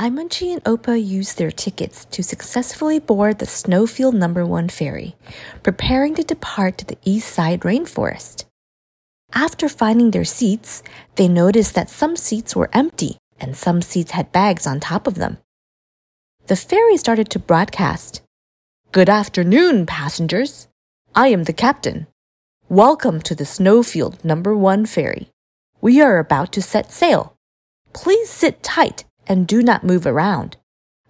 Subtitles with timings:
[0.00, 5.14] Imunchi and Opa used their tickets to successfully board the Snowfield Number One ferry,
[5.62, 8.46] preparing to depart to the east side rainforest.
[9.34, 10.82] After finding their seats,
[11.16, 15.16] they noticed that some seats were empty and some seats had bags on top of
[15.16, 15.36] them.
[16.46, 18.22] The ferry started to broadcast
[18.92, 20.68] Good afternoon, passengers.
[21.14, 22.06] I am the captain.
[22.70, 25.28] Welcome to the Snowfield Number One ferry.
[25.82, 27.36] We are about to set sail.
[27.92, 30.56] Please sit tight and do not move around.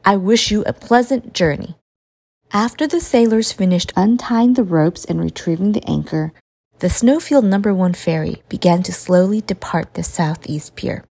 [0.05, 1.77] I wish you a pleasant journey.
[2.53, 6.35] After the sailors finished untying the ropes and retrieving the anchor,
[6.81, 11.05] the Snowfield Number One ferry began to slowly depart the southeast pier.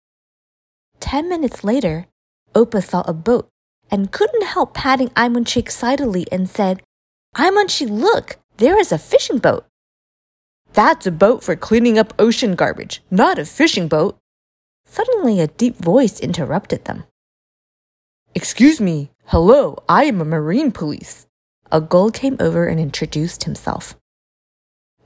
[1.00, 2.06] Ten minutes later,
[2.54, 3.48] Opa saw a boat
[3.90, 6.82] and couldn't help patting Imunchi excitedly and said,
[7.34, 9.64] Imunchi, look, there is a fishing boat.
[10.74, 14.18] That's a boat for cleaning up ocean garbage, not a fishing boat.
[14.90, 17.04] Suddenly, a deep voice interrupted them.
[18.34, 21.26] Excuse me, hello, I am a marine police.
[21.70, 23.96] A gull came over and introduced himself.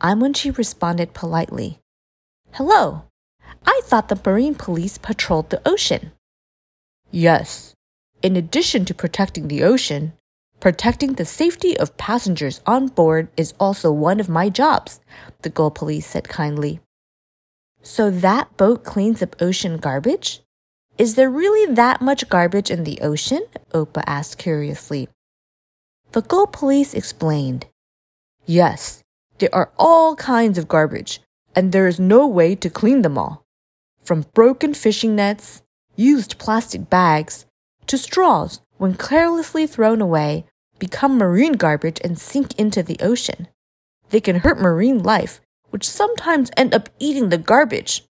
[0.01, 1.79] Imunchi responded politely.
[2.53, 3.05] Hello,
[3.67, 6.13] I thought the marine police patrolled the ocean.
[7.11, 7.75] Yes,
[8.23, 10.13] in addition to protecting the ocean,
[10.61, 15.01] protecting the safety of passengers on board is also one of my jobs,
[15.43, 16.81] the gull police said kindly.
[17.83, 20.41] So that boat cleans up ocean garbage?
[20.99, 23.45] Is there really that much garbage in the ocean?
[23.73, 25.09] Opa asked curiously.
[26.13, 27.67] The gull police explained.
[28.47, 29.03] Yes,
[29.39, 31.21] there are all kinds of garbage,
[31.57, 33.45] and there is no way to clean them all.
[34.05, 35.63] From broken fishing nets,
[35.97, 37.47] used plastic bags,
[37.87, 40.45] to straws, when carelessly thrown away,
[40.79, 43.49] become marine garbage and sink into the ocean.
[44.11, 45.41] They can hurt marine life
[45.73, 48.05] which sometimes end up eating the garbage.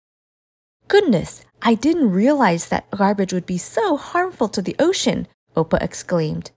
[0.86, 6.52] Goodness, I didn't realize that garbage would be so harmful to the ocean, Opa exclaimed.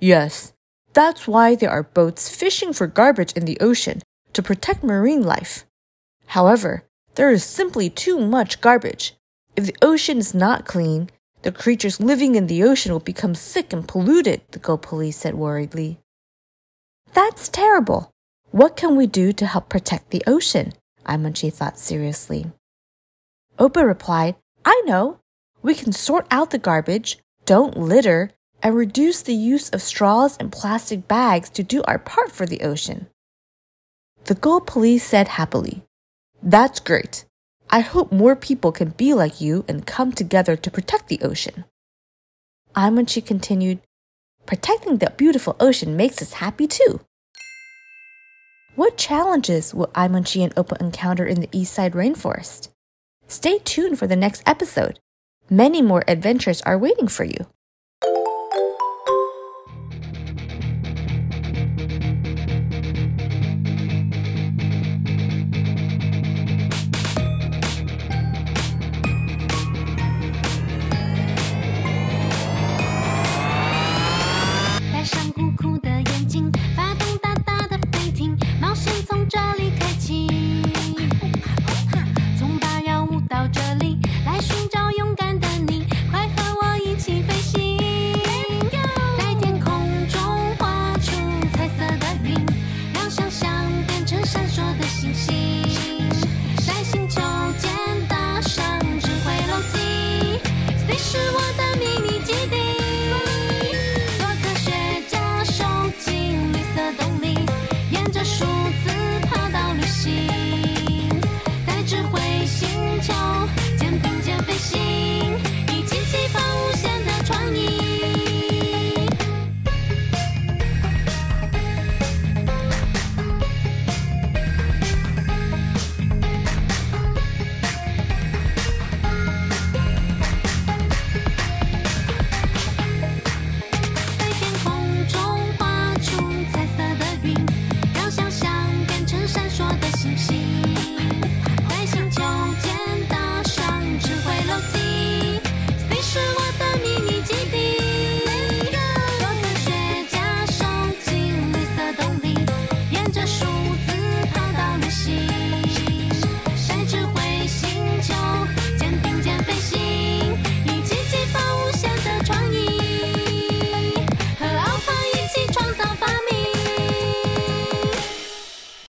[0.00, 0.52] Yes,
[0.92, 5.64] that's why there are boats fishing for garbage in the ocean to protect marine life.
[6.26, 6.84] However,
[7.14, 9.14] there is simply too much garbage.
[9.54, 11.10] If the ocean is not clean,
[11.42, 15.34] the creatures living in the ocean will become sick and polluted, the Gull Police said
[15.34, 15.98] worriedly.
[17.12, 18.11] That's terrible.
[18.52, 20.74] What can we do to help protect the ocean?
[21.06, 22.52] Imunchi thought seriously.
[23.58, 25.20] Opa replied, I know.
[25.62, 28.30] We can sort out the garbage, don't litter,
[28.62, 32.60] and reduce the use of straws and plastic bags to do our part for the
[32.60, 33.06] ocean.
[34.24, 35.84] The Gull Police said happily,
[36.42, 37.24] That's great.
[37.70, 41.64] I hope more people can be like you and come together to protect the ocean.
[42.76, 43.80] Imunchi continued,
[44.44, 47.00] Protecting the beautiful ocean makes us happy too.
[48.74, 52.68] What challenges will Imunchi and Opa encounter in the East Side Rainforest?
[53.28, 54.98] Stay tuned for the next episode.
[55.50, 57.46] Many more adventures are waiting for you.